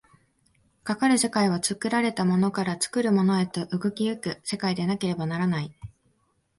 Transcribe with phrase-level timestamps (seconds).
[0.83, 5.75] かかる世界は作られたものから作るものへと動き行く世界でなければならない。